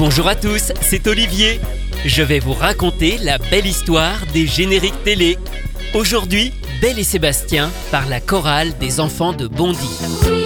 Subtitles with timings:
[0.00, 1.60] Bonjour à tous, c'est Olivier.
[2.06, 5.36] Je vais vous raconter la belle histoire des génériques télé.
[5.92, 10.39] Aujourd'hui, Belle et Sébastien par la chorale des enfants de Bondy.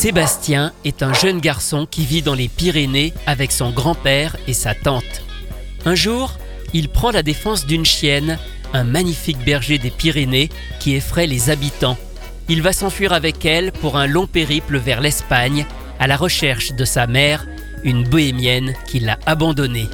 [0.00, 4.74] Sébastien est un jeune garçon qui vit dans les Pyrénées avec son grand-père et sa
[4.74, 5.22] tante.
[5.84, 6.38] Un jour,
[6.72, 8.38] il prend la défense d'une chienne,
[8.72, 11.98] un magnifique berger des Pyrénées qui effraie les habitants.
[12.48, 15.66] Il va s'enfuir avec elle pour un long périple vers l'Espagne
[15.98, 17.46] à la recherche de sa mère,
[17.84, 19.86] une bohémienne qui l'a abandonné.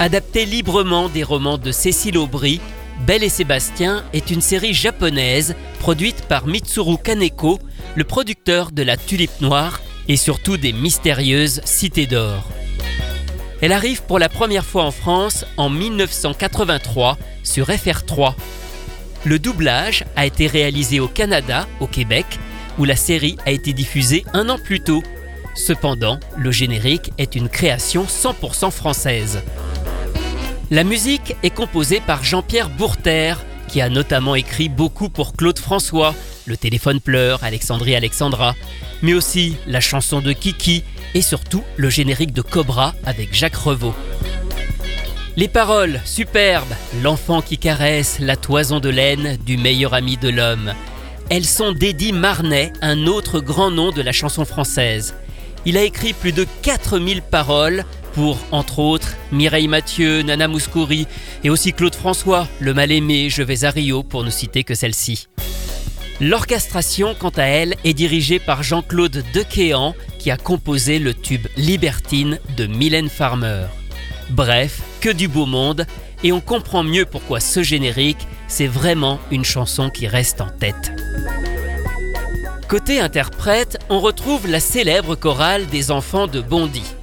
[0.00, 2.60] Adapté librement des romans de Cécile Aubry,
[3.06, 7.58] Belle et Sébastien est une série japonaise produite par Mitsuru Kaneko,
[7.94, 12.48] le producteur de La Tulipe Noire et surtout des mystérieuses Cités d'Or.
[13.60, 18.34] Elle arrive pour la première fois en France en 1983 sur FR3.
[19.24, 22.26] Le doublage a été réalisé au Canada, au Québec,
[22.78, 25.02] où la série a été diffusée un an plus tôt.
[25.54, 29.42] Cependant, le générique est une création 100% française.
[30.70, 33.34] La musique est composée par Jean-Pierre Bourter,
[33.68, 36.14] qui a notamment écrit beaucoup pour Claude François,
[36.46, 38.54] Le téléphone pleure, Alexandrie Alexandra,
[39.02, 40.84] mais aussi la chanson de Kiki
[41.14, 43.94] et surtout le générique de Cobra avec Jacques Revaux.
[45.36, 46.72] Les paroles, superbes,
[47.02, 50.72] l'enfant qui caresse la toison de laine du meilleur ami de l'homme.
[51.28, 55.14] Elles sont d'Eddie Marnet, un autre grand nom de la chanson française.
[55.66, 57.84] Il a écrit plus de 4000 paroles
[58.16, 61.06] pour, entre autres, Mireille Mathieu, Nana Mouskouri
[61.44, 65.28] et aussi Claude François, Le Mal-Aimé, Je vais à Rio, pour ne citer que celle-ci.
[66.18, 72.38] L'orchestration, quant à elle, est dirigée par Jean-Claude Dequéan, qui a composé le tube Libertine
[72.56, 73.66] de Mylène Farmer.
[74.30, 75.86] Bref, que du beau monde,
[76.24, 80.90] et on comprend mieux pourquoi ce générique, c'est vraiment une chanson qui reste en tête.
[82.66, 86.95] Côté interprète, on retrouve la célèbre chorale des enfants de Bondy.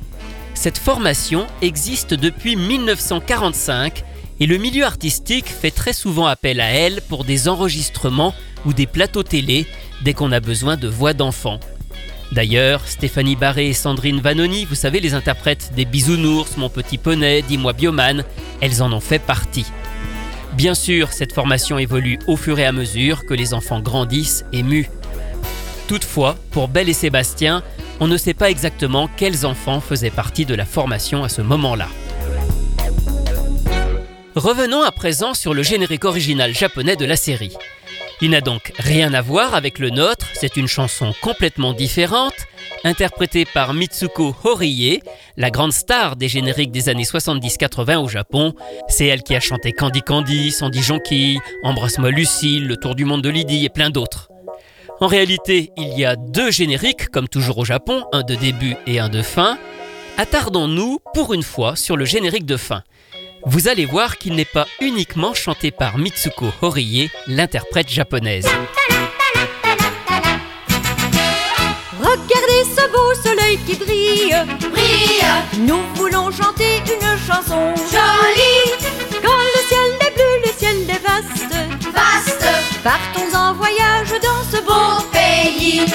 [0.54, 4.04] Cette formation existe depuis 1945
[4.40, 8.34] et le milieu artistique fait très souvent appel à elle pour des enregistrements
[8.66, 9.68] ou des plateaux télé
[10.04, 11.60] dès qu'on a besoin de voix d'enfants.
[12.32, 17.44] D'ailleurs, Stéphanie Barré et Sandrine Vanoni, vous savez, les interprètes des Bisounours, Mon Petit Poney,
[17.44, 18.24] Dis-moi Bioman,
[18.60, 19.68] elles en ont fait partie.
[20.54, 24.64] Bien sûr, cette formation évolue au fur et à mesure que les enfants grandissent et
[24.64, 24.90] muent.
[25.88, 27.64] Toutefois, pour Belle et Sébastien,
[28.00, 31.88] On ne sait pas exactement quels enfants faisaient partie de la formation à ce moment-là.
[34.36, 37.56] Revenons à présent sur le générique original japonais de la série.
[38.22, 42.34] Il n'a donc rien à voir avec le nôtre, c'est une chanson complètement différente,
[42.84, 45.02] interprétée par Mitsuko Horie,
[45.38, 48.54] la grande star des génériques des années 70-80 au Japon.
[48.88, 53.22] C'est elle qui a chanté Candy Candy, Sandy Jonquille, Embrasse-moi Lucille, Le Tour du monde
[53.22, 54.33] de Lydie et plein d'autres.
[55.00, 59.00] En réalité, il y a deux génériques, comme toujours au Japon, un de début et
[59.00, 59.58] un de fin.
[60.18, 62.84] Attardons-nous pour une fois sur le générique de fin.
[63.46, 68.48] Vous allez voir qu'il n'est pas uniquement chanté par Mitsuko Horie, l'interprète japonaise.
[72.00, 74.36] Regardez ce beau soleil qui brille.
[74.72, 77.74] Brille, Nous voulons chanter une chanson.
[77.92, 78.88] jolie,
[80.62, 81.54] est bleu, le ciel est vaste.
[81.94, 82.46] vaste,
[82.84, 85.86] Partons en voyage dans ce beau pays.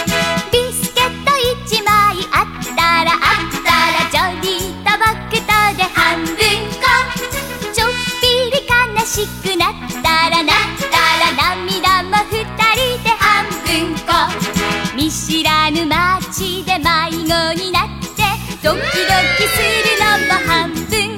[0.53, 1.31] ビスケット
[1.67, 1.93] 一枚
[2.33, 2.47] あっ
[2.77, 5.47] たらあったらジョリーと僕と
[5.77, 6.87] で半分こ
[7.73, 7.89] ちょっ
[8.21, 8.71] ぴり悲
[9.07, 9.73] しくなっ
[10.03, 10.57] たらなっ
[10.91, 13.69] たら涙も二人で半分
[14.07, 14.11] こ
[14.97, 18.23] 見知らぬ街で迷子になって
[18.63, 18.83] ドキド
[19.37, 20.87] キするのも半分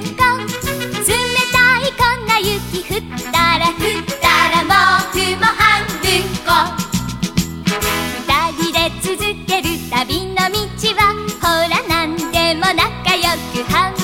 [2.43, 3.01] 雪降っ
[3.31, 6.09] たら降ったら毛布も半分
[6.43, 6.49] こ
[8.25, 9.13] 二人で続
[9.45, 10.57] ける旅の道
[10.97, 10.99] は
[11.39, 13.21] ほらなんでも仲良
[13.53, 14.00] く半分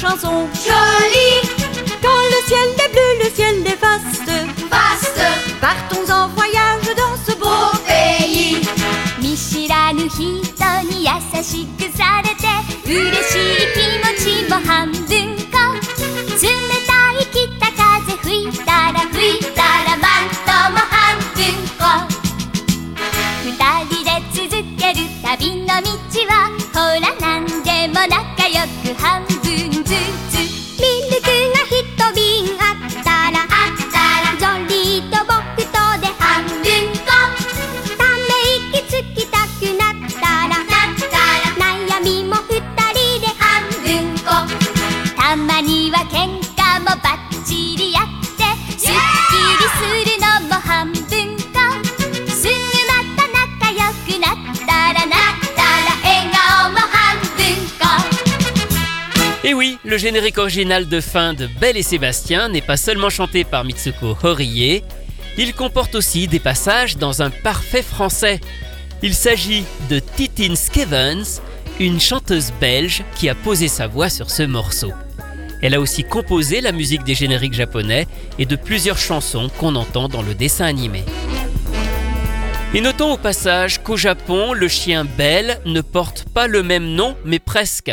[0.00, 0.48] chanson.
[0.64, 1.40] jolie,
[2.02, 4.30] Quand le ciel est bleu, le ciel est vaste.
[4.70, 5.20] vaste,
[5.60, 8.60] Partons en voyage dans ce beau beau pays.
[9.20, 10.22] 見知らぬ人
[10.90, 11.79] に優しく
[59.43, 63.43] Et oui, le générique original de fin de Belle et Sébastien n'est pas seulement chanté
[63.43, 64.83] par Mitsuko Horie,
[65.37, 68.39] il comporte aussi des passages dans un parfait français.
[69.01, 71.41] Il s'agit de Titine Skevens,
[71.79, 74.91] une chanteuse belge qui a posé sa voix sur ce morceau.
[75.63, 80.07] Elle a aussi composé la musique des génériques japonais et de plusieurs chansons qu'on entend
[80.07, 81.03] dans le dessin animé.
[82.73, 87.17] Et notons au passage qu'au Japon, le chien Belle ne porte pas le même nom,
[87.25, 87.91] mais presque.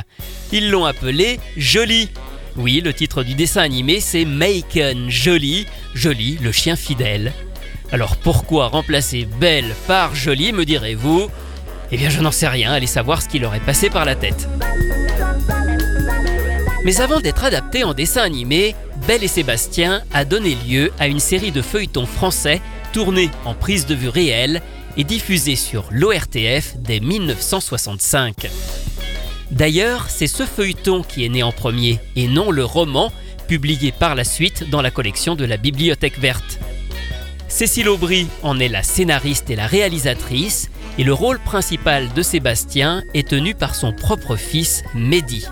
[0.53, 2.11] Ils l'ont appelé Jolie.
[2.55, 7.33] Oui, le titre du dessin animé, c'est Maken Jolie, Jolie, le chien fidèle.
[7.91, 11.29] Alors pourquoi remplacer Belle par Jolie, me direz-vous?
[11.91, 14.15] Eh bien, je n'en sais rien, allez savoir ce qui leur est passé par la
[14.15, 14.49] tête.
[16.85, 18.77] Mais avant d'être adapté en dessin animé,
[19.09, 22.61] Belle et Sébastien a donné lieu à une série de feuilletons français
[22.93, 24.63] tournés en prise de vue réelle
[24.97, 28.49] et diffusés sur l'ORTF dès 1965.
[29.51, 33.13] D'ailleurs, c'est ce feuilleton qui est né en premier et non le roman
[33.47, 36.59] publié par la suite dans la collection de la Bibliothèque verte.
[37.49, 43.03] Cécile Aubry en est la scénariste et la réalisatrice et le rôle principal de Sébastien
[43.15, 45.47] est tenu par son propre fils Mehdi.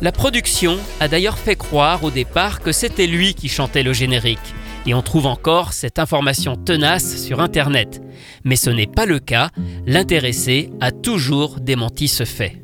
[0.00, 4.40] La production a d'ailleurs fait croire au départ que c'était lui qui chantait le générique,
[4.86, 8.02] et on trouve encore cette information tenace sur Internet.
[8.44, 9.50] Mais ce n'est pas le cas,
[9.86, 12.62] l'intéressé a toujours démenti ce fait.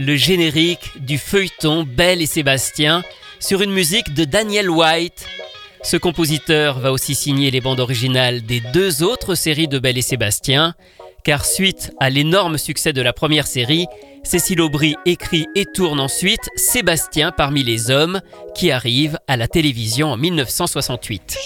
[0.00, 3.02] Le générique du feuilleton Belle et Sébastien
[3.38, 5.26] sur une musique de Daniel White.
[5.82, 10.02] Ce compositeur va aussi signer les bandes originales des deux autres séries de Belle et
[10.02, 10.74] Sébastien,
[11.22, 13.86] car suite à l'énorme succès de la première série,
[14.24, 18.22] Cécile Aubry écrit et tourne ensuite Sébastien parmi les hommes,
[18.54, 21.36] qui arrive à la télévision en 1968.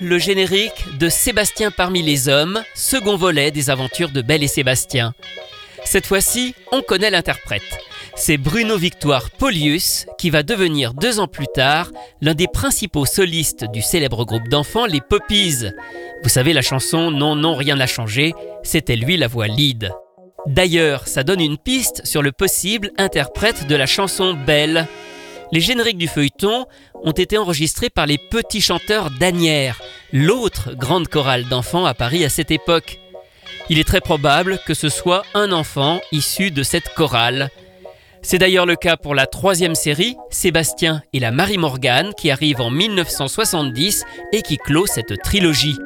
[0.00, 5.14] Le générique de Sébastien parmi les hommes, second volet des aventures de Belle et Sébastien.
[5.84, 7.62] Cette fois-ci, on connaît l'interprète.
[8.14, 13.64] C'est Bruno Victoire Polius qui va devenir deux ans plus tard l'un des principaux solistes
[13.72, 15.64] du célèbre groupe d'enfants les Poppies.
[16.22, 19.90] Vous savez la chanson Non, non, rien n'a changé, c'était lui la voix lead.
[20.46, 24.86] D'ailleurs, ça donne une piste sur le possible interprète de la chanson Belle.
[25.50, 26.66] Les génériques du feuilleton
[27.02, 29.80] ont été enregistrés par les petits chanteurs d'Anières,
[30.12, 32.98] l'autre grande chorale d'enfants à Paris à cette époque.
[33.70, 37.50] Il est très probable que ce soit un enfant issu de cette chorale.
[38.20, 42.60] C'est d'ailleurs le cas pour la troisième série, Sébastien et la Marie Morgane, qui arrive
[42.60, 45.76] en 1970 et qui clôt cette trilogie.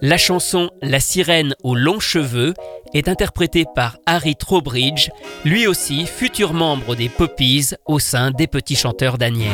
[0.00, 2.54] La chanson La sirène aux longs cheveux
[2.92, 5.10] est interprétée par Harry Trowbridge,
[5.44, 9.50] lui aussi futur membre des Poppies au sein des petits chanteurs d'Anières.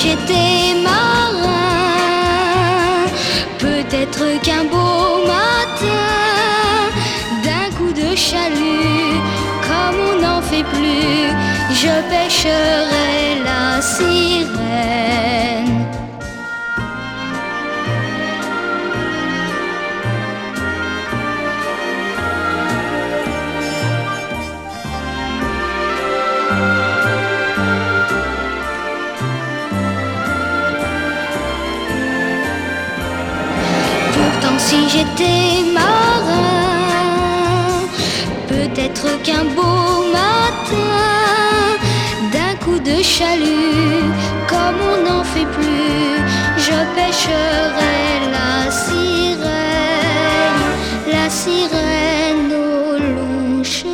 [0.00, 1.48] J'étais marin,
[3.58, 6.14] peut-être qu'un beau matin,
[7.44, 9.20] d'un coup de chalut,
[9.66, 11.32] comme on n'en fait plus,
[11.82, 15.57] je pêcherai la sirène.
[39.22, 40.76] Qu'un beau matin,
[42.32, 44.10] d'un coup de chalut,
[44.48, 46.18] comme on n'en fait plus,
[46.56, 49.52] je pêcherai la sirène,
[51.12, 53.88] la sirène aux longs cheveux.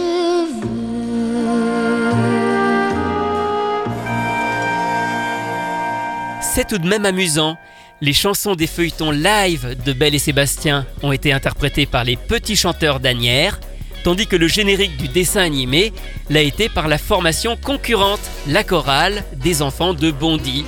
[6.40, 7.58] C'est tout de même amusant.
[8.00, 12.56] Les chansons des feuilletons live de Belle et Sébastien ont été interprétées par les petits
[12.56, 13.60] chanteurs d'Anières,
[14.04, 15.92] tandis que le générique du dessin animé
[16.30, 20.64] l'a été par la formation concurrente, la chorale des enfants de Bondy.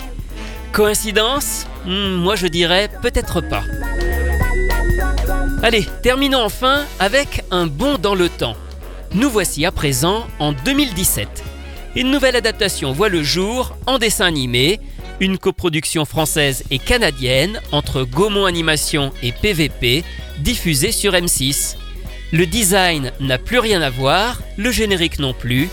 [0.73, 1.67] Coïncidence?
[1.85, 3.63] Hmm, Moi je dirais peut-être pas.
[5.63, 8.57] Allez, terminons enfin avec un bond dans le temps.
[9.13, 11.45] Nous voici à présent en 2017.
[11.95, 14.81] Une nouvelle adaptation voit le jour en dessin animé,
[15.21, 20.05] une coproduction française et canadienne entre Gaumont Animation et PVP,
[20.39, 21.77] diffusée sur M6.
[22.33, 25.69] Le design n'a plus rien à voir, le générique non plus,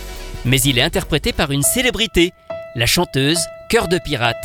[0.45, 2.31] mais il est interprété par une célébrité,
[2.75, 4.35] la chanteuse Cœur de Pirate.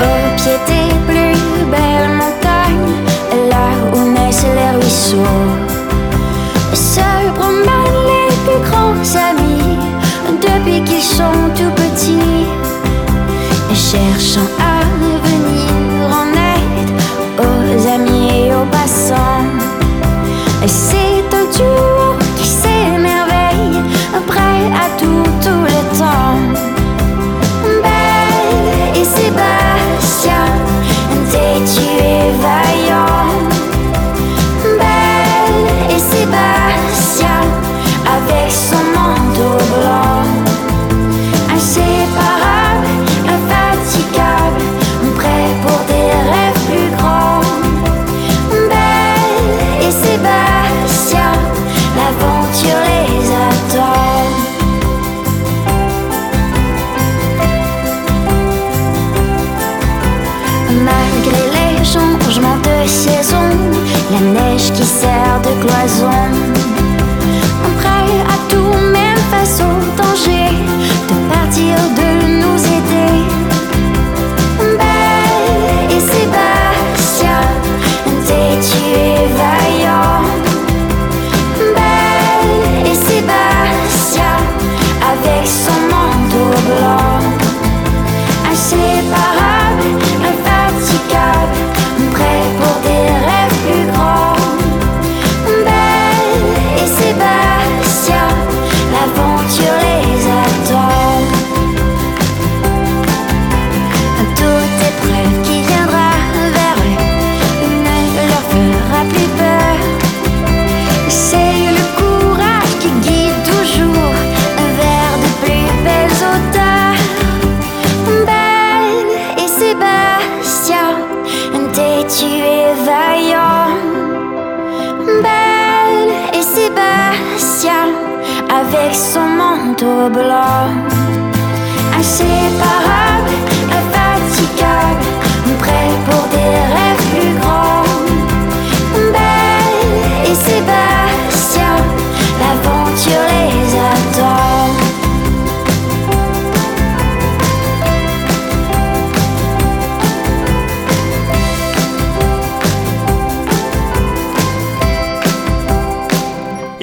[0.00, 3.04] Au pied des plus belles montagnes,
[3.50, 5.44] là où naissent les ruisseaux,
[6.72, 7.00] se
[7.34, 9.76] promènent les plus grands amis
[10.40, 11.77] depuis qu'ils sont tout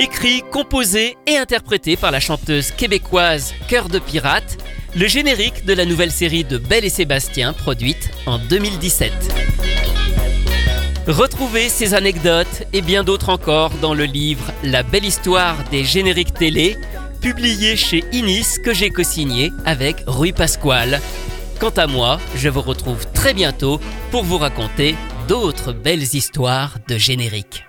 [0.05, 4.63] Écrit, composé et interprété par la chanteuse québécoise Cœur de Pirate,
[4.95, 9.11] le générique de la nouvelle série de Belle et Sébastien produite en 2017.
[11.07, 16.35] Retrouvez ces anecdotes et bien d'autres encore dans le livre La belle histoire des génériques
[16.35, 16.77] télé,
[17.19, 21.01] publié chez Inis que j'ai co-signé avec Rui Pasquale.
[21.59, 24.95] Quant à moi, je vous retrouve très bientôt pour vous raconter
[25.27, 27.63] d'autres belles histoires de génériques.